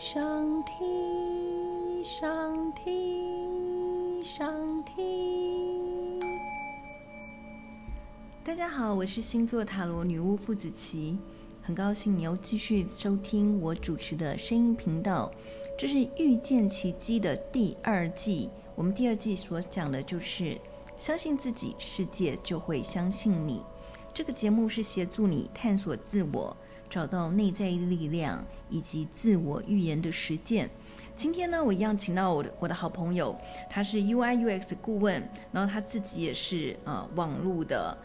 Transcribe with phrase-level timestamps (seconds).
[0.00, 6.18] 上听，上听，上听。
[8.42, 11.18] 大家好，我是星座塔罗女巫傅子琪，
[11.60, 15.30] 很高兴你又继续收听我主持的声音频道。
[15.78, 20.58] 这是遇见奇迹的第二季，我们第二季所讲的就是
[20.96, 23.60] 相信自己，世界就会相信你。
[24.14, 26.56] 这个节目是协助你探索自我。
[26.90, 30.68] 找到内在力量以及自我预言的实践。
[31.14, 35.22] 今天呢，我一样请到我的我的好朋友，他是 UI UX 顾问，
[35.52, 37.96] 然后他自己也是呃网络的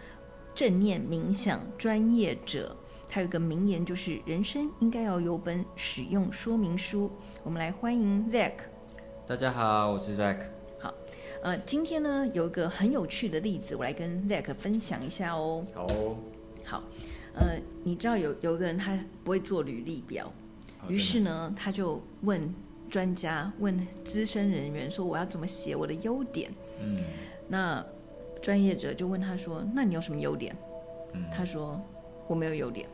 [0.53, 2.77] 正念冥想专业者。
[3.09, 7.09] 他有个名言，就是人生应该要有本使用说明书。
[7.43, 8.53] 我们来欢迎 Zack。
[9.25, 10.39] 大家好，我是 Zack。
[10.79, 10.93] 好，
[11.41, 15.65] 呃，今天呢有一个很有趣的例子，我来跟 Zack 分享一下哦。
[15.73, 16.17] 好哦，
[16.65, 16.83] 好。
[17.35, 20.31] 呃，你知道有有个人他不会做履历表，
[20.87, 22.53] 于是呢，他就问
[22.89, 26.51] 专家、问资深人员说：“我要怎么写我的优点？”
[26.81, 26.97] 嗯，
[27.47, 27.85] 那
[28.41, 30.55] 专业者就问他说：“那你有什么优点？”
[31.13, 31.81] 嗯，他说
[32.27, 32.87] ：“我没有优点。”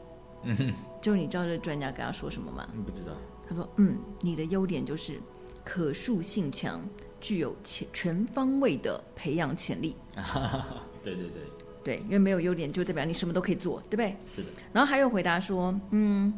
[0.43, 2.67] 嗯，就你知道这专家跟他说什么吗？
[2.85, 3.11] 不知道。
[3.47, 5.19] 他说：“嗯，你的优点就是
[5.63, 6.81] 可塑性强，
[7.19, 9.95] 具有全全方位的培养潜力。
[11.03, 11.43] ”对对对。
[11.83, 14.15] 对，因为没有优点就代表你什么都可以做，对不对？
[14.25, 14.49] 是的。
[14.71, 16.31] 然后还有回答说，嗯，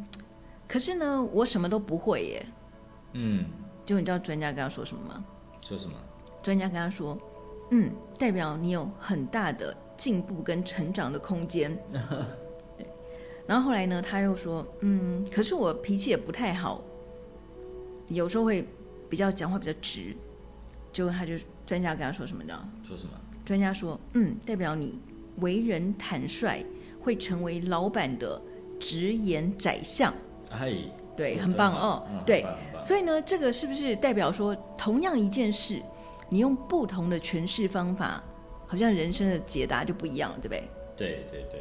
[0.66, 2.46] 可是呢，我什么都不会耶。
[3.12, 3.44] 嗯。
[3.84, 5.22] 就你知道专家跟他说什么吗？
[5.60, 5.94] 说什么？
[6.42, 7.18] 专家跟他说，
[7.70, 11.76] 嗯，代表你有很大的进步跟成长的空间。
[12.78, 12.86] 对。
[13.46, 16.82] 然后后来呢，他又说，嗯，可是我脾气也不太好，
[18.08, 18.66] 有时候会
[19.10, 20.16] 比较讲话比较直。
[20.90, 21.34] 就他就
[21.66, 22.68] 专家跟他说什么呢？
[22.82, 23.10] 说什么？
[23.44, 24.98] 专家说，嗯，代表你。
[25.40, 26.64] 为人坦率，
[27.00, 28.40] 会成为老板的
[28.78, 30.12] 直言宰相。
[30.50, 30.72] 哎，
[31.16, 32.06] 对，很棒哦。
[32.10, 32.44] 嗯、对，
[32.82, 35.80] 所以呢，这个是不是代表说，同样一件事，
[36.28, 38.22] 你用不同的诠释方法，
[38.66, 40.68] 好像人生的解答就不一样，对不对？
[40.96, 41.60] 对对对，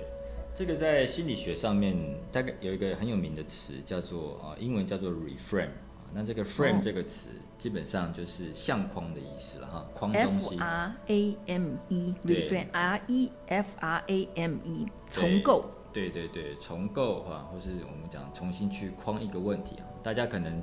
[0.54, 1.98] 这个在心理学上面
[2.32, 5.70] 大概有一个很有名的词，叫做啊，英文叫做 reframe。
[6.14, 7.30] 那这个 frame 这个词。
[7.30, 10.58] 哦基本上就是相框的意思了哈，框东西。
[10.58, 15.72] F R A M E，reframe，R E F R A M E，重构。
[15.94, 19.88] 对对对，重构哈，或是我们讲重新去框一个问题啊。
[20.02, 20.62] 大家可能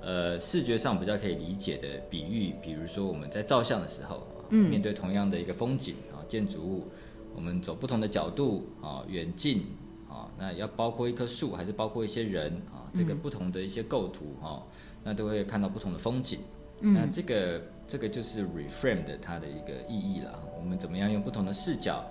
[0.00, 6.86] 呃视觉上比较可以理解的比喻，比如说我们在照相的时候，嗯，面对同样的一个风景啊，建筑物，
[7.34, 9.66] 我们走不同的角度啊，远近
[10.08, 14.62] 啊，那要包括一棵树，还是包括一些人啊，这个不同的一些构图哈。
[15.02, 16.40] 那都会看到不同的风景，
[16.80, 20.38] 嗯、那这个这个就是 reframe 的它的一个意义了。
[20.58, 22.04] 我们怎么样用不同的视角，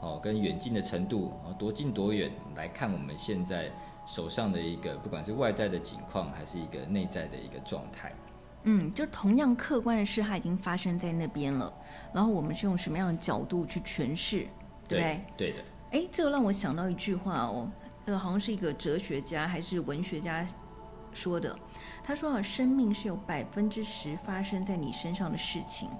[0.00, 3.70] 哦，跟远近的程度，哦，多近多远来看我们现在
[4.06, 8.12] 手上的一个，不管是外在的景况，还是一个内在的一个状态。
[8.64, 11.72] 嗯，就同样客观的事，它已经发生在那边了。
[12.12, 14.46] 然后我们是用什么样的角度去诠释，
[14.88, 15.20] 对不对？
[15.36, 15.62] 对的。
[15.92, 17.70] 哎，这个让我想到一句话哦，
[18.06, 20.46] 呃，好像是一个哲学家还是文学家
[21.12, 21.56] 说的。
[22.08, 25.90] 他说啊，生命是有百分之十发生在你身上的事情，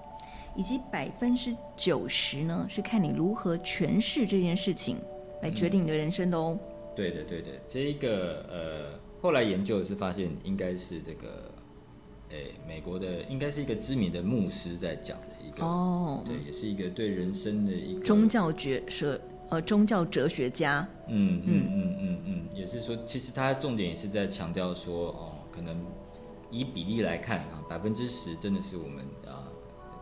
[0.56, 4.96] 以及百分之九十呢，是看你如何诠释这件事情
[5.42, 6.58] 来决定你的人生的哦。
[6.58, 11.52] 嗯、对的，对的，这一个呃，后来研究是发现应该是这个，
[12.30, 19.14] 诶，美国的应该是一个知名的牧师在讲的一个哦，对，也是一个对人生的一个宗教学说
[19.50, 20.88] 呃宗教哲学家。
[21.06, 25.27] 嗯嗯嗯嗯嗯，也是说，其实他重点也是在强调说哦，
[25.58, 25.76] 可能。
[26.50, 29.44] 以比例来看啊，百分之十真的是我们啊，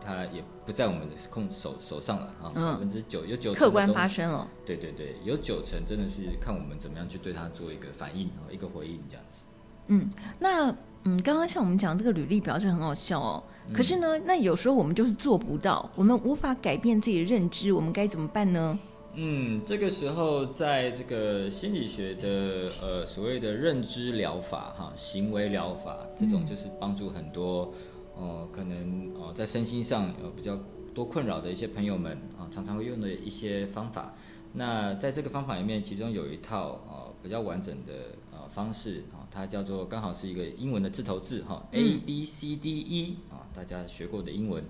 [0.01, 2.47] 它也不在我们的控手手上了啊。
[2.55, 4.49] 百分之九有九客观发生了。
[4.65, 9.47] 对对对，有九成真的是看我们怎么样去对它做一个反应啊一个回应这样子。
[9.89, 10.09] 嗯，
[10.39, 10.71] 那
[11.03, 13.43] 嗯，刚刚像我们讲这个履历表是很好笑哦。
[13.75, 18.79] 可是呢，那有时候我们就是做不到，我们无法改变自己的认知，我们该怎么办呢？
[19.19, 27.73] 嗯，这个时候，在这个心理学的呃所谓的认知疗法哈，行为疗法这种就是帮助很多，
[28.15, 30.59] 呃可能呃在身心上有比较
[30.95, 34.15] 多困扰的一些朋友们啊，常常会用的一些方法。
[34.53, 37.93] 那在这个方法里面，其中有一套呃比较完整的
[38.33, 44.63] 呃方式啊，它叫做刚好是一个英文的字头字哈，A B C D E 啊，大家学过的英文。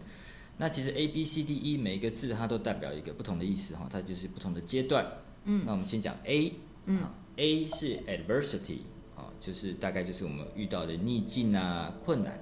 [0.58, 5.06] 那其实 A B C D E 每一个字它都代表一个不同的意思哈，它就是不同的阶段。
[5.44, 6.52] 嗯，那我们先讲 A，
[6.86, 7.02] 嗯
[7.36, 8.78] ，A 是 adversity
[9.14, 12.38] 啊，就是大概就是我们遇到的逆境啊、困难。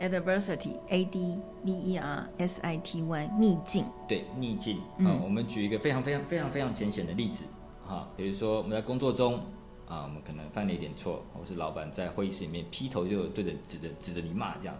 [0.00, 3.84] Adversity，A D V E R S I T Y，逆境。
[4.08, 4.80] 对，逆境。
[4.98, 7.44] 嗯，我们举一个非常非常非常非常浅显的例子
[7.86, 9.38] 哈，比如说我们在工作中
[9.86, 14.76] 啊，我们可能犯了一点错，或是老板在会议室里面劈头就对着指着指着你骂这样，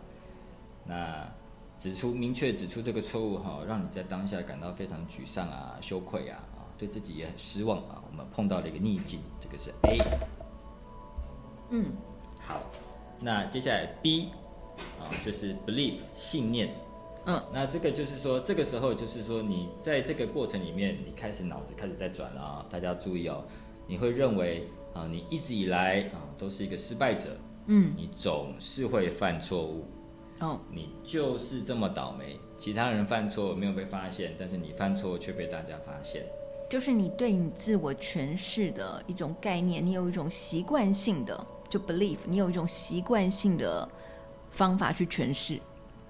[0.84, 1.26] 那
[1.78, 8.02] 指出明确指出这个错误哈，让你在当下感到非常沮丧啊、羞愧啊，啊，对自己也很失望啊。
[8.10, 9.98] 我们碰到了一个逆境，这个是 A。
[11.70, 11.92] 嗯，
[12.38, 12.62] 好，
[13.20, 14.30] 那接下来 B
[15.00, 16.74] 啊，就是 believe 信念。
[17.26, 22.66] 嗯，那这个就是说，这个时候就是说，你在这个过程里面，你开始脑子开始在转了啊。
[22.70, 23.44] 大家注意哦，
[23.88, 27.36] 你会认为啊，你一直以来啊都是一个失败者，
[27.66, 29.84] 嗯，你总是会犯错误，
[30.40, 32.38] 哦，你就是这么倒霉。
[32.56, 36.26] 其他人犯错没有被发现，但是你犯错却被大家发现。
[36.68, 43.88] 就是你对你自我诠释的一种概念，你有一种习惯性的就 believe，你有一种习惯性的
[44.50, 45.60] 方法去诠释，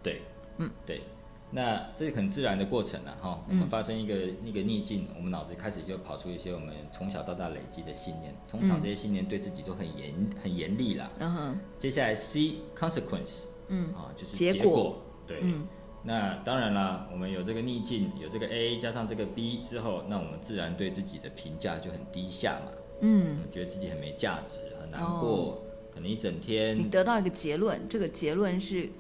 [0.03, 0.23] 对。
[0.59, 1.03] 嗯，对，
[1.51, 3.45] 那这是很自然的过程了哈。
[3.47, 8.35] 我们发生一个那个逆境，我们脑子开始就跑出一些我们从小到大累积的信念。
[8.49, 11.13] 通常这些信念对自己都很严很严厉啦。
[11.19, 11.59] 嗯哼。
[11.79, 15.03] 接下来 C consequence，嗯啊，就是结果。
[15.27, 15.41] 对。
[15.43, 15.67] 嗯
[16.03, 22.73] 那当然啦，我们有这个逆境，有这个 A 加上这个 B 之后，那我们自然对自己的评价就很低下嘛。
[23.01, 23.39] 嗯。
[23.51, 26.79] 觉得自己很没价值，很难过，可能一整天。
[26.79, 28.91] 你得到一个结论，这个结论是。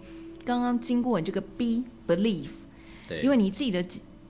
[0.45, 2.51] 刚刚经过你这个 B belief，
[3.09, 3.85] 对，因为你自己的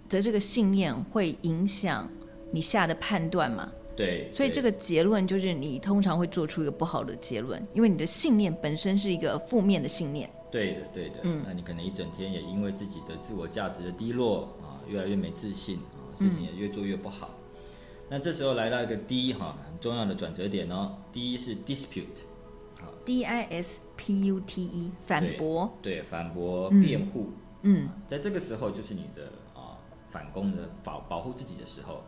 [0.09, 2.11] 的这个信念会影响
[2.53, 10.31] 你下的判断嘛，对，所以这个结论就是你通常会做出一个不好的结论，因为你的信念本身是一个负面的信念。
[10.51, 17.31] 对的，对的，嗯，那你可能一整天也因为自己的自我价值的低落啊，越来越没自信啊，事情也越做越不好。
[17.33, 17.63] 嗯，
[18.11, 22.25] 那这时候来到一个 D 哈，很重要的转折点哦，第一是 dispute。
[23.05, 27.31] D I S P U T E 反驳，对，反驳辩护，
[27.63, 29.79] 嗯，在这个时候就是你的啊
[30.11, 32.03] 反攻的保保护自己的时候，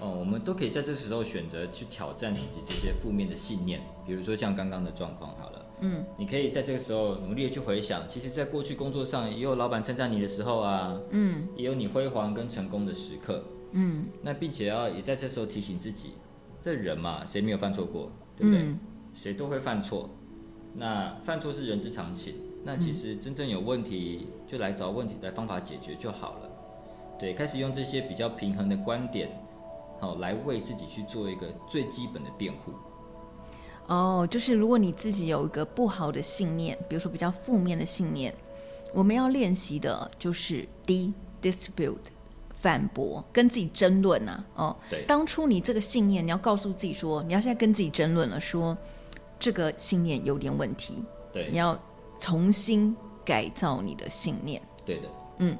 [0.00, 16.14] 哦，我们都可以在这时候选择去挑战自己这些负面的信念，比如说像刚刚的状况好了，嗯，你可以在这个时候努力的去回想，其实在过去工作上也有老板称赞你的时候啊，嗯，也有你辉煌跟成功的时刻，嗯，那并且要也在这时候提醒自己，
[16.60, 18.62] 这人嘛，谁没有犯错过，对不对？
[18.62, 18.78] 嗯，
[19.14, 20.10] 谁都会犯错。
[20.76, 26.50] 那犯错是人之常情，那其实真正有问题就来找问题的方法解决就好了。
[27.16, 29.30] 对，开始用这些比较平衡的观点，
[30.00, 32.72] 好来为自己去做一个最基本的辩护。
[33.86, 38.34] 哦，就是如果你自己有一个不好的信念，比如说比较负面的信念，
[38.92, 41.12] 我们要练习的就是 D
[41.42, 41.96] distribute
[42.56, 44.44] 反驳，跟自己争论啊。
[44.54, 48.76] 哦，对，当初你这个信念，你要告诉自己说，你要现在跟自己争论了，说。
[49.36, 51.78] 这个信念有点问题，对，你要
[52.16, 54.62] 重新改造你的信念。
[54.86, 55.08] 对的，
[55.38, 55.58] 嗯，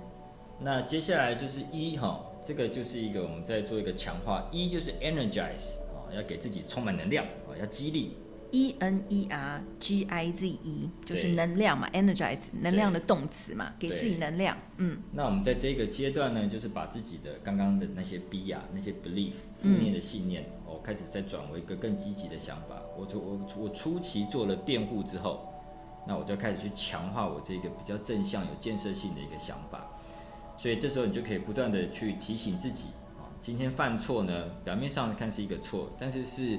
[0.60, 8.16] 那接下来就是一哈，这个就是一个我们在做一个强化，一就是 energize 啊，要给自己充满能量啊，要激励。
[8.50, 14.56] E N E R G I Z E 就是能量嘛，energize 能量的动词嘛，给自己能量。
[14.76, 20.42] 嗯，那我们在这个阶段呢，就是把自己的刚刚的那些 B 啊，那些 belief 负面的信念。
[20.42, 22.82] 嗯开始再转为一个更积极的想法。
[22.94, 25.48] 我我我初期做了辩护之后，
[26.06, 29.88] 那我就开始去强化我这个比较正向、有建设性的一个想法。
[30.56, 36.58] 所以这时候你就可以不断的去提醒自己啊，今天犯错呢，表面上看是一个错，但是是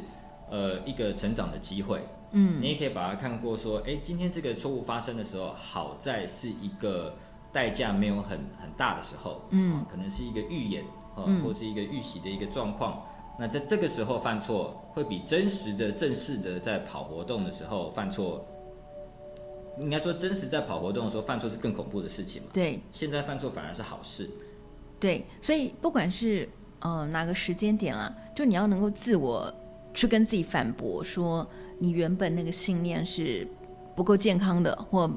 [0.50, 2.02] 呃一个成长的机会。
[2.31, 7.16] 嗯，你也可以把它看过说，哎，今天这个错误发生的时候，好在是一个
[7.54, 10.83] 代价没有很很大的时候，嗯，可能是一个预演
[11.16, 13.02] 啊，或是一个预习的一个状况。
[13.40, 18.45] 那在这个时候犯错，会比真实的、正式的在跑活动的时候犯错，
[19.79, 22.49] 应该说真实在跑活动的时候犯错是更恐怖的事情嘛？
[22.53, 24.29] 对，现在犯错反而是好事。
[24.99, 26.47] 对，所以不管是
[26.79, 29.53] 呃哪个时间点啦，就你要能够自我
[29.94, 31.47] 去跟自己反驳，说
[31.79, 33.47] 你原本那个信念是
[33.95, 35.09] 不够健康的，或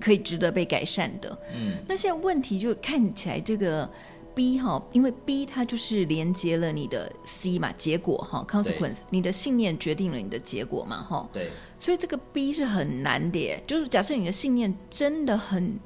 [0.00, 1.38] 可以值得被改善的。
[1.54, 3.88] 嗯，那现在问题就看起来这个。
[4.36, 15.80] B 哈，因为 B 它就是连接了你的 C 嘛，结果哈，consequence，你的信念决定了你的结果嘛，哈，对，所以这个 B 是很难的耶，就是假设你的信念真的很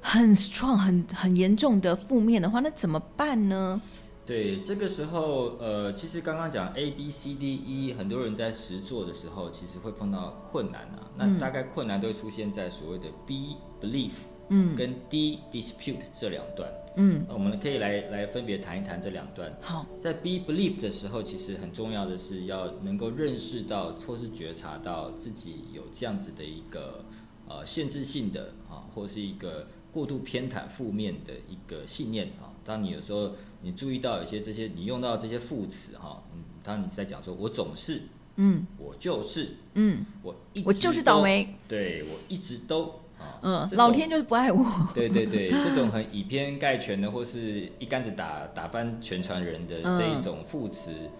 [0.00, 3.82] 很 strong、很很严重的负面的话，那怎么办呢？
[4.24, 14.12] 对，这个时候，呃，其实刚刚讲 A B C D E，很多人在实做的时候，其实会碰到困难啊，那大概困难都会出现在所谓的 B belief，
[14.48, 16.72] 嗯，跟 D dispute 这两段。
[16.96, 19.56] 嗯，我们可以来来分别谈一谈这两段。
[19.60, 27.04] 好，在 be believe 的时候，其实很重要的是要能够认识到或是觉察到自己有这样子的一个
[27.48, 32.52] 呃限制性的啊，或是一个过度偏袒负面的一个信念啊。
[32.64, 33.32] 当你有时候
[33.62, 38.02] 你注意到有些这些你用到这些副词哈，嗯，当你在讲说我总是
[38.36, 43.01] 嗯，我就是，嗯，我一我就是倒霉，对我一直都。
[43.42, 44.64] 嗯，老天就是不爱我。
[44.94, 51.10] 对对对，这种很以偏概全的，或是一竿子打打翻全船人的这一种副词，嗯、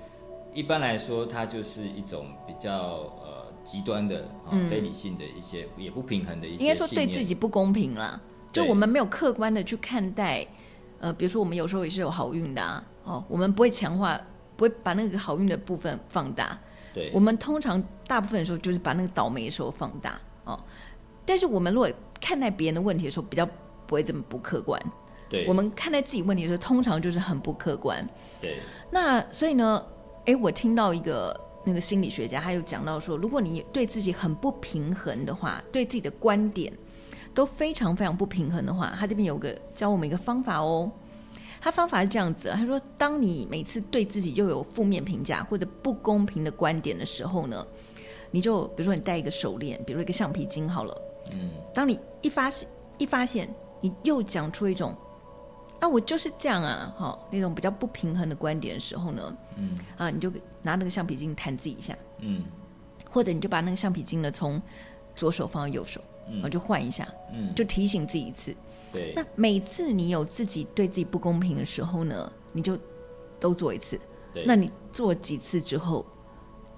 [0.54, 2.72] 一般来说，它就是一种比较
[3.24, 6.62] 呃极端的、嗯、非理性的一些，也不平衡的一些。
[6.62, 8.20] 应该说对自己不公平啦，
[8.52, 10.46] 就我们没有客观的去看待。
[11.00, 14.16] 呃，比如说我们有时候也是有好运的啊，哦，我们不会强化，
[14.56, 16.56] 不会把那个好运的部分放大。
[16.94, 20.56] 对，我们通常大部分的时候就是把那个倒霉的时候放大哦。
[21.24, 21.88] 但是我们如果
[22.20, 23.46] 看待别人的问题的时候，比较
[23.86, 24.80] 不会这么不客观。
[25.28, 28.06] 对，我们看待自己问题的时候，通常就是很不客观。
[28.40, 28.58] 对。
[28.90, 29.84] 那所以呢，
[30.26, 36.72] 哎，我听到一个那个心理学家，他有讲到说，如果你对自己很不平衡的话，对自己的观点
[37.32, 40.90] 都非常非常不平衡的话，他这边有个教我们一个方法哦。
[41.62, 47.66] 他方法是这样子，他说，当你每次对自己又有负面评价或者不公平的观点的时候呢，
[48.30, 51.02] 你就比如说你戴一个手链，比如一个橡皮筋好了。
[51.32, 54.94] 嗯，当你一发现一发现你又讲出一种
[55.80, 60.30] 啊，我就是这样啊，哈，那种比较不平衡的观点的时候呢，嗯，啊，你就
[60.62, 62.44] 拿那个橡皮筋弹自己一下，嗯，
[63.10, 64.62] 或者你就把那个橡皮筋呢从
[65.16, 68.54] 左手放到右手，嗯，然后就换一下，嗯，就提醒自己一次，
[68.92, 69.12] 对。
[69.16, 72.78] 那每次你有自己对自己不公平的时候呢，你就
[73.40, 73.98] 都做一次，
[74.32, 74.44] 对。
[74.46, 76.06] 那你做几次之后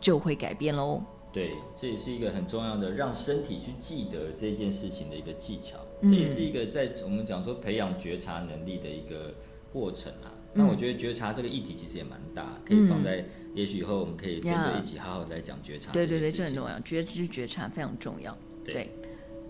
[0.01, 1.03] 就会改变喽。
[1.35, 5.79] 对，这也是一个很重要的让身体去记得这件事情的一个技巧。
[6.01, 9.35] 嗯、这也是一个在我们讲说培养觉察能力的一个
[9.73, 10.31] 过程啊。
[10.53, 15.91] 那、嗯、我觉得觉察这个议题其实也蛮大，可以放在、嗯、也许以后我们可以真的一起好好来讲觉察。
[15.91, 18.39] 对对对，这很重要，觉知觉察非常重要。
[18.65, 18.89] 对，对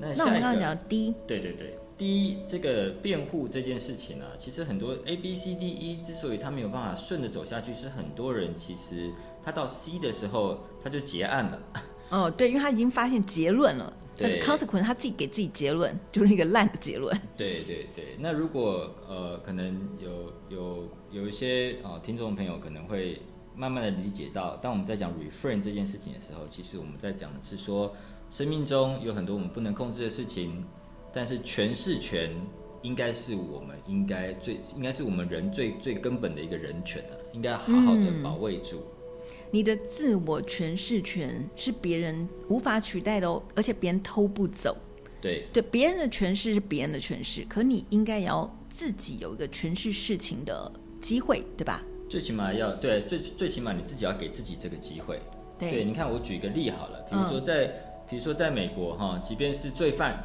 [0.00, 9.12] 那那我们刚刚讲第一，对对对，第一这个辩护这件事情呢、啊，其实很多 A B C D E 之所以他没有办法顺着走下去，是很多人其实。
[9.44, 11.62] 他到 C 的时候，他就结案了。
[12.10, 13.92] 哦，对，因为他已经发现结论了。
[14.16, 17.12] 对，consequence 他自己给自己结论，就是那个烂的结论。
[17.36, 18.16] 对对对。
[18.20, 23.20] 那如果呃，可能有有有一些呃听众朋友可能会
[23.56, 27.92] 慢慢的理解到，当我们在讲 refrain 这件事情的时候，其实我们在讲的是说，
[28.30, 30.64] 生命中有很多我们不能控制的事情，
[31.12, 32.30] 但是诠释权
[32.82, 38.76] 应该是我们应该最应该是我们人最最根本的一个人权啊，应该好好的保卫住。
[38.76, 38.90] 嗯
[39.50, 44.76] 你的自我诠释权是别人无法取代的哦，而且别人偷不走。
[45.20, 51.82] 对对，别人的诠释是别人的诠释，可你应该要自己有一个诠释事情的机会，对吧？
[52.10, 55.18] 最起码要对，最最起码你自己要给自己这个机会。
[55.58, 57.74] 对，对，你看我举一个例好了，比如说在，嗯、
[58.10, 60.22] 比如说在美国哈，即便是罪犯，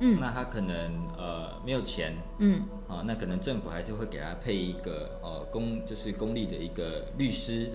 [0.00, 0.76] 嗯，那他可能
[1.16, 7.70] 呃没有钱，嗯，啊，那可能政府还是会给他配一个呃公就是公立的一个律师。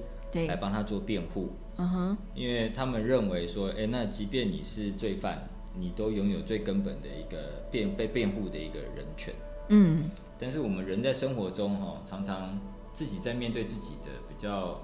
[0.48, 5.48] 来帮他做辩护，嗯哼，因为他们认为说，哎，那即便你是罪犯，
[5.80, 9.34] 你都拥有最根本的一个辩被辩护的一个人权，
[9.70, 10.10] 嗯。
[10.38, 12.60] 但是我们人在生活中哈，常常
[12.94, 14.82] 自己在面对自己的比较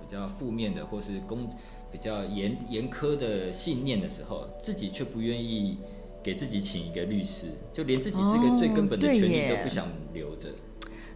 [0.00, 1.46] 比较负面的或是公
[1.92, 5.78] 比较严严苛的信念的时候，自己却不愿意
[6.22, 10.48] 给自己请一个律师，就连自己这个最根本的权利都不想留着。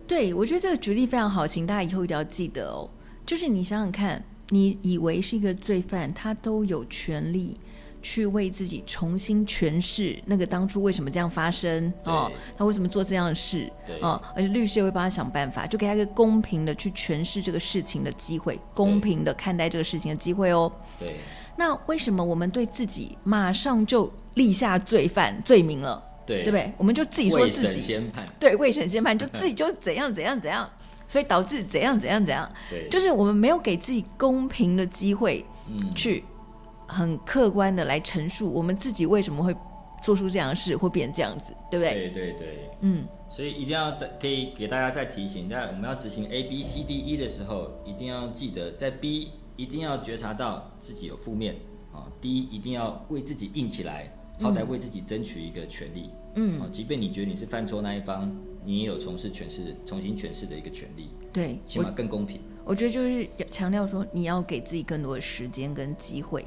[0.07, 2.91] 对，我觉得这个举例非常好，请大家以后一定要记得哦。
[3.31, 7.57] 就是你想想看，你以为是一个罪犯，他都有权利
[8.03, 13.71] 去为自己重新诠释那个当初为什么这样发生哦，他为什么做这样的事
[14.03, 20.73] 哦，而且律师也会帮他想办法，就给他一个公平的去诠释这个事情的机会，公平的看待这个事情的机会哦。
[20.99, 21.15] 对，
[21.57, 26.03] 那为什么我们对自己马上就立下罪犯罪名了？
[26.27, 26.73] 对，对不对？
[26.77, 30.69] 我们就自己说自己先判，对，未审先判，就自己就怎样怎样怎样。
[31.11, 35.45] 所以导致怎样怎样怎样，对，就是我们没有给自己公平的机会，
[35.93, 36.23] 去
[36.87, 39.53] 很客观的来陈述我们自己为什么会
[40.01, 41.95] 做出这样的事，会变成这样子，对不对？
[41.95, 43.91] 对对对，嗯，所以一定要
[44.21, 51.57] 可以给大家再提醒，在我们要执行 A B C D E 的时候，一定要记得在 B 一定要觉察到自己有负面
[51.93, 58.33] 啊，D 一定要为自己硬起来，好歹为自己争取一个权利，嗯，啊，即便你觉得你是犯错那一方。
[58.65, 62.41] 你也有从事诠释、重新诠释的一个权利，对，起码更公平。
[62.65, 66.43] 我，觉得就是要强调说，你要给自己更多的时间跟机会，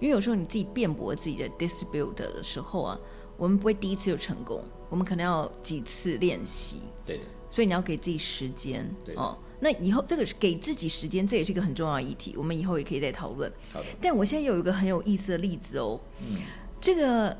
[0.00, 3.00] 因为有时候你自己辩驳自己的 dispute 的时候啊，
[3.36, 6.80] 我们不会第一次就成功，我们可能要几次练习。
[7.06, 8.92] 对的，所以你要给自己时间。
[9.04, 13.50] 对哦，那以后这个是给自己时间，这也是一个很重要的议题，我们以后也可以再讨论。
[13.72, 13.86] 好的。
[14.00, 16.40] 但我现在有一个很有意思的例子哦，嗯，
[16.80, 17.36] 这个。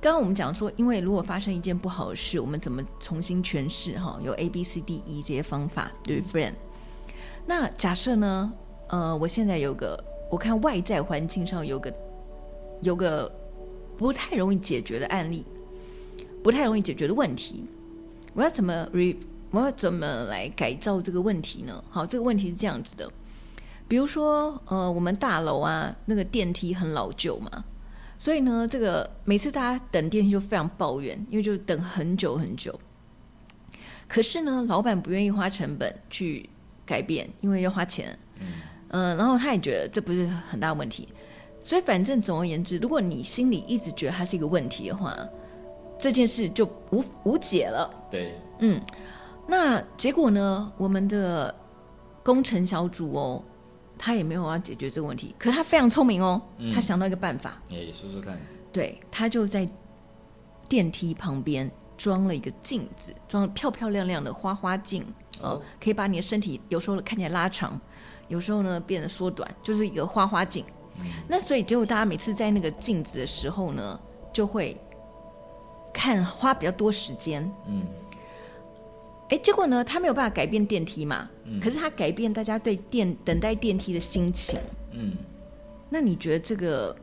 [0.00, 3.98] 刚刚我们讲说，因为如果发生一件不好的事，我们怎么重新诠释？
[3.98, 6.54] 哈，有 A、B、C、D、E 这些方法，对，friend。
[7.46, 8.52] 那假设呢？
[8.90, 11.92] 呃，我现在有个我看外在环境上有个
[12.80, 13.30] 有个
[13.98, 15.44] 不太容易解决的案例，
[16.42, 17.66] 不太容易解决的问题，
[18.32, 19.14] 我要怎么 re
[19.50, 21.84] 我要怎么来改造这个问题呢？
[21.90, 23.10] 好，这个问题是这样子的，
[23.86, 27.64] 比如说呃，我们大楼啊，那个电梯很老旧嘛，
[28.18, 32.78] 所以呢，这个每次大家等电梯就非常抱怨，因为就等很久很久。
[34.08, 36.48] 可是呢，老板不愿意花成本去
[36.84, 38.18] 改变，因为要花钱。
[38.40, 38.46] 嗯，
[38.88, 41.08] 呃，然后他也觉得这不是很大问题，
[41.62, 45.16] 所以反正总而言之，如果你心里一直觉得它是一个问题的话，
[45.98, 47.90] 这件事就无无解了。
[48.10, 48.80] 对，嗯，
[49.46, 50.72] 那结果呢？
[50.76, 51.54] 我们的
[52.22, 53.44] 工程小组哦，
[53.98, 57.60] 他也没有要解决这个问题，可是他非常聪明哦，嗯，他想到一个办法。
[57.70, 58.38] 哎，说说看。
[58.72, 59.68] 对，他就在
[60.68, 61.70] 电梯旁边。
[61.98, 65.04] 装了一个镜子，装了漂漂亮亮的花花镜，
[65.42, 67.76] 呃、哦，可以把你的身体有时候看起来拉长，
[68.28, 70.64] 有时候呢变得缩短，就是一个花花镜。
[71.00, 74.00] 嗯、那所以结果大家每次在那个镜子的时候呢，
[74.32, 74.80] 就会
[75.92, 77.42] 看花比较多时间。
[77.66, 77.82] 嗯，
[79.28, 84.58] 哎，结果呢，他没有办法改变电梯嘛，嗯、可是他改变大家对电等待电梯的心情。
[84.92, 85.12] 嗯，
[85.90, 86.96] 那你觉得这个？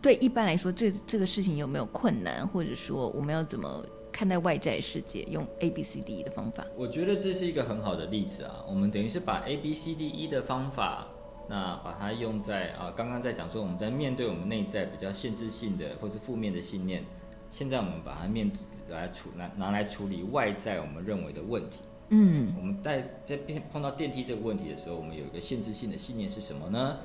[0.00, 5.24] 对一般来说，这这个事情有没有困难，或者说我们要怎么看待外在世界？
[5.24, 8.62] 用 A B C D E 的方法，我觉得这是一个很好的例子啊。
[8.68, 11.08] 我们等于是把 A B C D E 的方法，
[11.48, 17.02] 那把它用在啊，刚刚在讲说我们在面对我们内在比较限制性的或是负面的信念，
[17.50, 18.50] 现在我们把它面
[18.88, 21.78] 来处拿拿来处理外在我们认为的问题。
[22.10, 26.96] 嗯，我们在在变碰到电梯这个问题的时候，我们有一个限制性的信念是什么呢？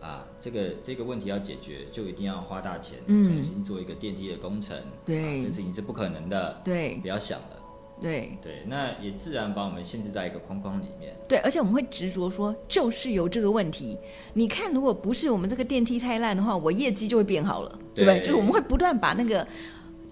[0.00, 4.76] 啊，这个这个问题要解决，就一定要花大钱，嗯、重新做一个电梯的工程。
[5.04, 6.60] 对，啊、这事情是不可能的。
[6.62, 7.60] 对，不要想了。
[8.00, 11.16] 对对，那也自然把我们限制在一个框框里面。
[11.26, 13.96] 对，而且我们会执着说，就是有这个问题。
[14.34, 18.20] 你看，如果不是我们这个电梯太烂的话，我业绩就会变好了，对不对？
[18.20, 19.46] 就是我们会不断把那个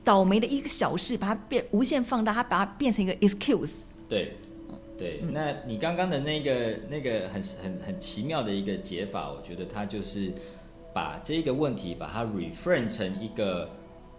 [0.04, 3.82] 倒霉的一个小事，把它变无限放大，它把它变成一个 excuse。
[4.08, 4.36] 对。
[4.98, 10.32] 对，那你刚刚的那个那个很很很奇妙的一个解法，我觉得它就是
[10.94, 13.68] 把这个问题把它 reframe 成一个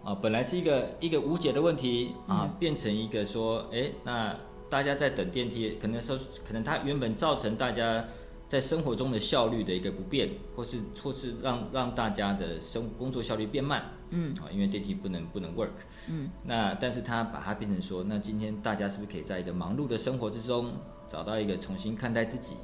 [0.02, 8.04] 啊，本来是一个一个无解的问题啊，嗯、变成一个说，哎，那大家在等电梯，可能说可能它原本造成大家
[8.46, 15.70] 在生活中的效率的一个不便，或是或是让让大家的生工作效率变慢，嗯，啊，因为电梯不能不能 work。
[16.08, 20.70] 嗯，那但是他把它变成说，那今天大家是不是可以在一个忙碌的生活之中，
[21.08, 22.54] 找到一个重新看待自己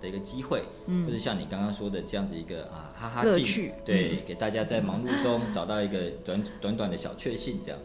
[0.00, 0.64] 的一个机会？
[0.86, 7.78] 嗯，或者像你刚刚说的这样子一个啊哈哈乐趣，对，嗯、给大家在忙碌中找到一个短短短的小确幸，这样。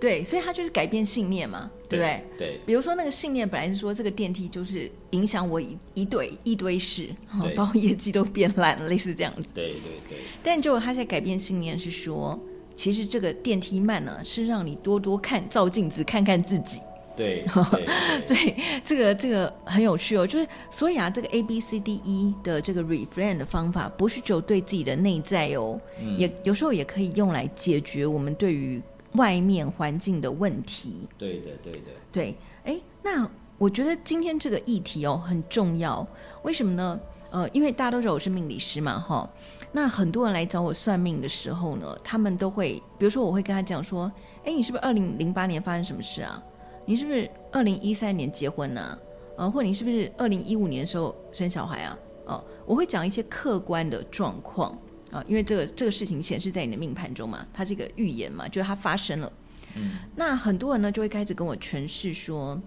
[0.00, 2.24] 对，所以他就是改变信念嘛，对不对？
[2.36, 2.60] 对。
[2.66, 7.08] 比如说那个信念本来是说这个电梯就是影响我一一堆一堆事，
[7.40, 9.48] 对把我业绩都变烂了，类似这样子。
[9.54, 10.18] 对对对。
[10.42, 12.40] 但结果他在改变信念是说。
[12.74, 16.80] 其实这个电梯慢呢，是让你多多看照镜子，看看自己。
[17.14, 18.54] 对， 对所以
[18.84, 20.26] 这个这个很有趣哦。
[20.26, 28.80] 就是所以啊，这个 A B C D E 的这个 reframe 的方法，不是只有对自己的内在哦，嗯、也有时候也可以用来解决我们对于
[29.12, 31.06] 外面环境的问题。
[31.18, 31.90] 对的，对的。
[32.10, 36.06] 对，哎，那我觉得今天这个议题哦很重要，
[36.44, 36.98] 为什么呢？
[37.30, 39.28] 呃，因为大家都知道我是命理师嘛，哈。
[39.74, 44.12] 那很多人来找我算命的时候呢，他们都会，比如说我会跟他讲说，
[44.44, 46.42] 哎，你是不是二零零八年发生什么事啊？
[46.84, 48.98] 你是不是二零一三年结婚呢？
[49.36, 51.98] 啊，或者你是不是二零一五年的时候生小孩啊？
[52.26, 54.78] 哦，我会讲一些客观的状况
[55.10, 59.32] 啊，因为这个这个事情显示在你的命盘中嘛，它是一个预言嘛，就是它发生了。
[59.74, 59.98] 嗯。
[60.14, 62.60] 那很多人呢就会开始跟我诠释说。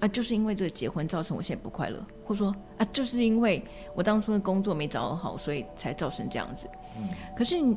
[0.00, 3.60] 啊，就是因为这个结婚造成我现在不快乐，或者说啊，就是因为
[3.94, 6.68] 我当初的工作没找好，所以才造成这样子。
[6.96, 7.76] 嗯，可是你，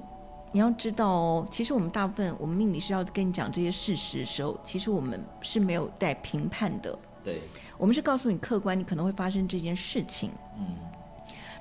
[0.51, 6.97] 你要知道哦，其实我们大部分我们命理师要跟你讲这些事实的时候，其实我们是没有带评判的。
[7.23, 7.41] 对，
[7.77, 10.29] 我们是告诉你客观，你可能会发生这件事情。
[10.59, 10.75] 嗯，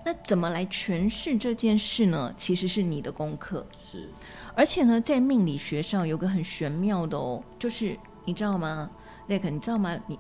[0.05, 2.35] 那怎么来诠释这件事呢？
[2.37, 3.67] 其实是你的功课。
[3.79, 4.11] 是，
[4.55, 7.97] 而且呢，在命理学上有个很玄妙的哦，就是
[8.27, 8.91] 你知道吗？
[9.27, 9.99] 那个你知道吗？
[10.07, 10.19] 你。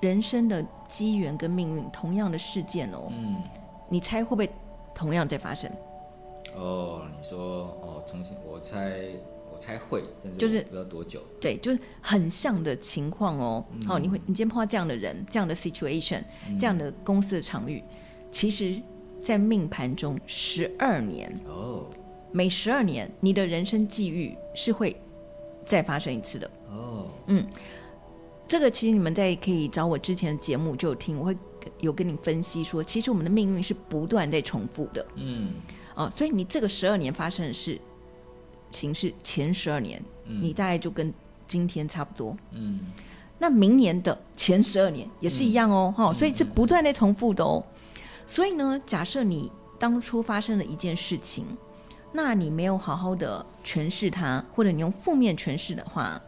[0.00, 3.36] 人生的机缘跟命运，同样的事件哦，嗯，
[3.88, 4.50] 你猜会不会
[4.94, 5.70] 同样在发生？
[6.56, 7.38] 哦，你说
[7.82, 9.00] 哦，重新我猜，
[9.52, 11.20] 我猜会，但是不知道多久。
[11.20, 13.64] 就是、对，就是很像的情况哦。
[13.72, 17.84] 嗯、哦，你会，你今天碰到这样的人，这样的 situation，、嗯、这样的公司的场域，
[18.30, 18.80] 其实，
[19.20, 21.86] 在命盘中十二年哦，
[22.32, 24.96] 每十二年，你的人生际遇是会
[25.64, 27.06] 再发生一次的哦。
[27.26, 27.46] 嗯。
[28.50, 31.36] 这个其实你们在可以找我之前的节目就有听，我会
[31.78, 35.06] 有跟你分析说，其实我们的命运是不断在重复的。
[35.14, 35.52] 嗯，
[35.94, 37.80] 哦，所以你这个十二年发生的事
[38.68, 41.14] 情是前十二年，嗯你大概就跟
[41.46, 42.36] 今天差不多。
[42.50, 42.80] 嗯
[43.38, 47.64] 那明年的前十二年也是一样哦，哈、嗯所以是不断在重复的哦。
[48.26, 51.46] 所以呢，假设你当初发生了一件事情，
[52.10, 56.20] 那你没有好好的诠释它，或者你用负面诠释的话，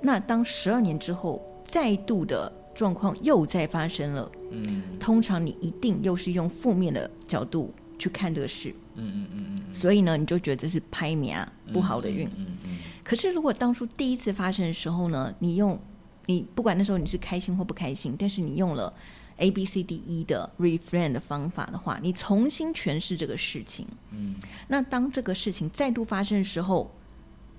[0.00, 4.82] 那当十二年之后再度的状况又再发生了，嗯。
[4.98, 12.26] 通常你一定又是用负面的角度去看这个事，嗯嗯嗯嗯，所以呢，你就觉得这是拍名啊不好的运。
[12.36, 15.78] 嗯嗯可是，如果当初第一次发生的时候呢，你用
[16.26, 18.92] 你不管那时候你是开心或不开心，但是你用了
[19.38, 24.36] A B C D E 的 reframe 的方法的话，你重新诠释这个事情，嗯。
[24.68, 26.90] 那当这个事情再度发生的时候，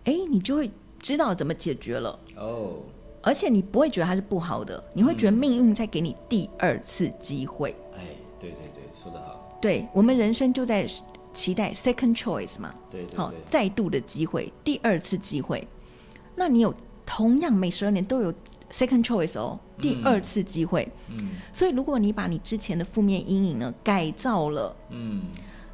[0.05, 2.75] 哎，你就会知道怎么解决了，哦，
[3.21, 7.75] 而且你不会觉得它是不好的，你会觉得命运在给你第二次机会。
[7.95, 8.05] 哎，
[8.39, 10.87] 对对对，说得好，对我们人生就在
[11.33, 15.67] 期待 second choice 嘛，对对对对，，再度的机会，第二次机会。
[16.35, 16.73] 那你有
[17.05, 18.33] 同样每十二年都有
[18.71, 20.87] second choice 哦，第二次机会。
[21.09, 21.31] 嗯。
[21.51, 25.23] 所以如果你把你之前的负面阴影呢改造了，嗯。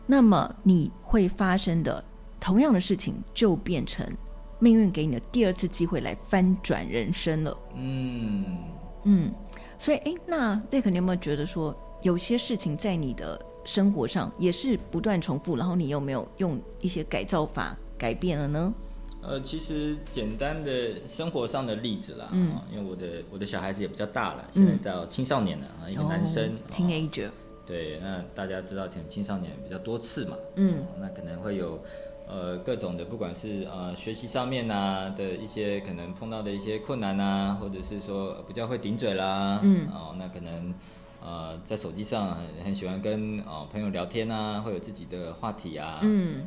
[0.06, 2.04] 那么你会发生的
[2.40, 4.06] 同样的事情就变成
[4.60, 7.58] 命运给你的第二次机会来翻转人生了。
[7.76, 8.58] 嗯，
[9.04, 9.32] 嗯，
[9.78, 18.74] 所以哎，那 Zack，你有没有觉得说有些事情在你的生活上也是不断重复，然后你有没有用一些改造法改变了呢？
[19.22, 22.56] 呃，其实简单的生活上的例子啦，嗯。
[22.56, 26.74] 哦因为我的我的小孩子也比较大了，现在到青少年了啊，一个男生哦哦。
[26.74, 27.30] Teenager，
[27.66, 30.80] 对，那大家知道，前青少年比较多次嘛，嗯。
[30.80, 31.78] 哦那可能会有
[32.28, 39.88] 呃各种的，不管是呃学习上面啊的一些可能碰到的一些困难啊，或者是说呃比较会顶嘴啦，嗯。
[39.90, 40.74] 哦，那可能
[41.24, 46.46] 呃在手机上很很喜欢跟哦朋友聊天啊，会有自己的话题啊，嗯。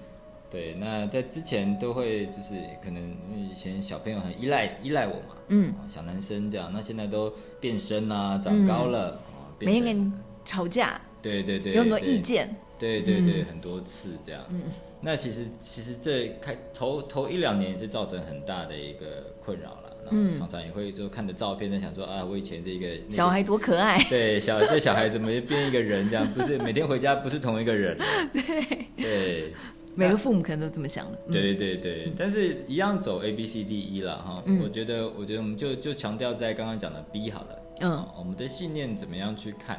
[0.50, 9.16] 对，那在之前都会就是可能以前小朋友很依赖依赖我嘛，嗯，哦小男生这样，那现在都变身啦、长高了，
[9.60, 10.12] 每天跟你
[10.44, 14.42] 吵架，对对对，有没有意见，对对对，很多次这样。
[14.50, 14.62] 嗯
[15.02, 19.76] 那其实其实这开头头一两年也是造成很大的一个困扰了。
[19.76, 26.26] 嗯然后常常也会就看着照片在想说啊，我以前这个、那个、小孩多可爱， 对小这小孩怎么变一个人这样？
[26.34, 28.04] 不是每天回家不是同一个人 了。
[28.32, 29.52] 对对
[29.94, 31.18] 每个父母可能都这么想的。
[31.26, 34.42] 嗯对对对，但是一样走 A B C D E 了哈。
[34.46, 37.58] 嗯我觉得我觉得我们就就强调在刚刚讲的 B 好了。
[37.80, 39.78] 嗯哦我们的信念怎么样去看？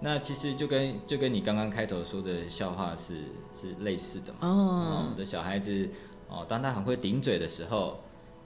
[0.00, 3.16] 那其实就跟就跟你刚刚开头说的笑话是
[3.54, 4.38] 是类似的嘛。
[4.42, 5.88] 哦，哦我们的小孩子
[6.28, 7.98] 哦，当他很会顶嘴的时候，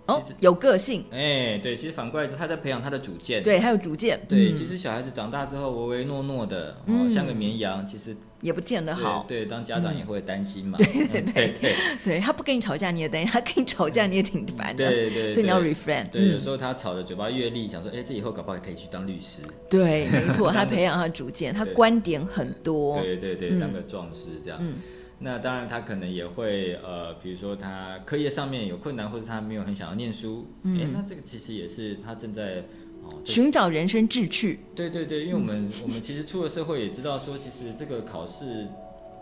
[0.07, 3.43] 哦有个性，哎，对，其实反过来他在培养他的主见。
[3.43, 9.25] 对，还有主见，对，嗯其实小孩子长大之后唯唯诺诺的，哦，嗯像个绵羊，其实也不见得好。
[9.29, 10.77] 对，对，当家长也会担心嘛。
[10.79, 14.89] 对对对对 他不跟你吵架，你也担心；他跟你吵架，你也挺烦的。
[14.91, 16.09] 对对， 所以你要 refrain。
[16.11, 19.41] 对，有嗯时候他吵的嘴巴越利，想说，哎，这以后搞不好可以去当律师。
[19.71, 22.97] 对，没错， 他培养他的主见，他对观点很多。
[23.01, 24.59] 对对对，嗯当个壮士这样。
[24.61, 24.75] 嗯
[25.23, 30.81] 那当然，他可能也会呃，比如说他课业上面有困难，或者他没有很想要念书，嗯。
[30.81, 32.65] 哎、那这个其实也是他正在
[33.05, 38.67] 哦，寻找人生志趣，对对对，因为我们、我们其实出了社会也知道说，其实这个考试，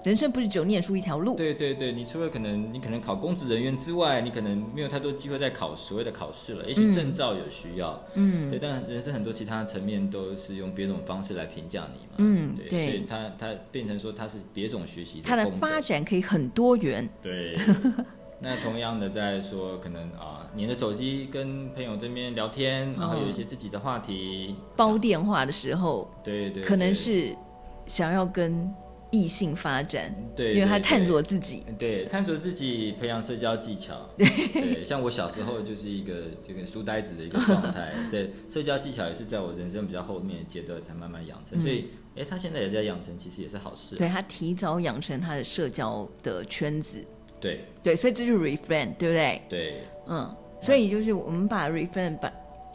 [0.04, 1.36] 人生不是只有念书一条路。
[1.36, 8.48] 对对对，你除了可能你可能考公职人员之外，你可能没有太多机会再考所谓的考试了，也许证照有需要，嗯。
[8.48, 17.08] 对，但人生很多其他层面都是用别种方式来评价你嘛，嗯对所以他他变成说他是别种学习的他的发展可以很多元。
[17.20, 17.58] 对，
[18.40, 27.36] 那同样的在说，可能啊，你的手机跟朋友这边聊天，然后有一些自己的话题，煲电话的时候，对对对，可能是
[27.86, 28.72] 想要跟
[29.10, 31.64] 异性发展，对，因为他探索自己。
[31.78, 33.94] 对，探索自己，培养社交技巧。
[34.16, 37.92] 对，像我小时候就是一个这个书呆子的一个状态。
[38.10, 41.60] 对，社交技巧也是在我人生比较后面的阶段才慢慢养成。
[41.60, 43.96] 所以，哎，他现在也在养成，其实也是好事。
[43.96, 47.04] 嗯对他提早养成他的社交的圈子。
[47.40, 49.42] 对对，所以这就是 refrain，对不对？
[49.48, 52.30] 对嗯，所以就是我们把 refrain 把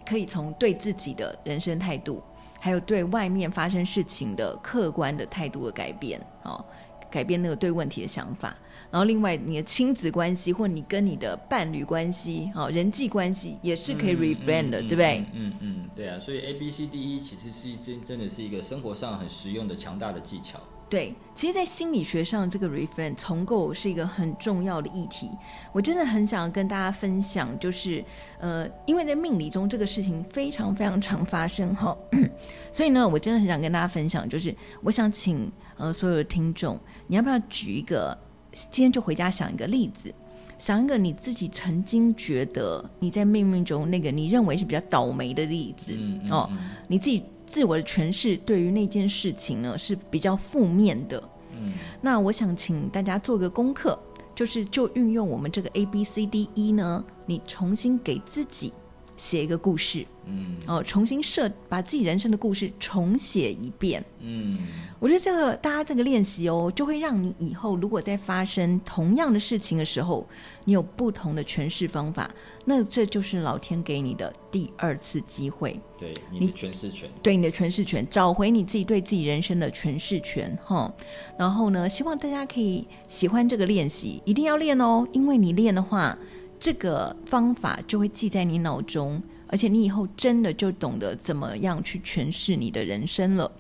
[0.06, 2.22] 可以从对自己的人生态度，
[2.66, 6.66] 还有对外面发生事情的客观的态度的改变，哦，
[7.12, 8.58] 改变那个对问题的想法。
[8.90, 15.18] 然后另外你的亲子关系或你跟你的伴侣关系，哦，人际关系也是可以 refrain 的，嗯嗯对不对？
[15.20, 20.60] 嗯嗯，嗯对啊，所以 A B C D E 其实是真真的是一个生活上很实用的强大的技巧。
[20.88, 25.32] 对，其实，在心理学上，这个 reframe 重构是一个很重要的议题。
[25.74, 28.06] 我真的很想跟大家分享，就是
[28.40, 31.98] 呃，因为在命理中这个事情非常非常常发生哈，
[32.72, 38.16] 所以呢，我真的很想跟大家分享，就是我想请呃所有的听众，你要不要举一个，
[38.52, 40.14] 今天就回家想一个例子，
[40.60, 46.50] 想一个你自己曾经觉得你在命运中那个你认为是比较倒霉的例子，嗯嗯嗯哦，
[46.88, 47.24] 你自己。
[47.56, 51.24] 自我的诠释对于那件事情呢是比较负面的。
[51.54, 53.98] 嗯，那我想请大家做个功课，
[54.36, 58.74] 就是就运用我们这个 A B C D E 呢，你重新给自己
[59.16, 60.06] 写一个故事。
[60.26, 64.04] 嗯，哦，重新设把自己人生的故事重写一遍。
[64.20, 64.58] 嗯。
[65.00, 70.28] 我觉得这个大家这个练习哦，就会让你以后如果在发生同样的事情的时候，
[70.66, 72.30] 你有不同的诠释方法，
[72.68, 75.80] 那这就是老天给你的第二次机会。
[75.98, 80.92] 对，你的诠释权，对你的诠释权，找回你自己对自己人生的诠释权哈。
[81.38, 86.18] 然后呢，希望大家可以喜欢这个练习，一定要练哦，因为你练的话，
[86.60, 93.52] 这个方法就会记在你脑中，而且你以后真的就懂得怎么样去诠释你的人生了。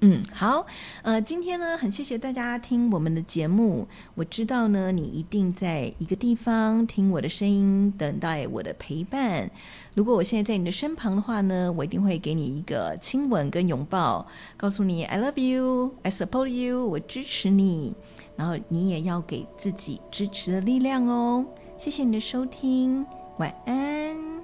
[0.00, 0.64] 嗯，好，
[1.02, 3.84] 呃，今天呢，很谢谢大家听我们的节目。
[4.14, 9.50] 我知道呢，你一定在一个地方听我的声音，等待我的陪伴。
[9.94, 14.24] 如果我现在在你的身旁的话呢，我一定会给你一个亲吻跟拥抱，
[14.56, 17.92] 告诉你 I love you, I support you，我支持你。
[18.36, 21.44] 然后你也要给自己支持的力量哦。
[21.76, 23.04] 谢谢你的收听，
[23.38, 24.37] 晚安。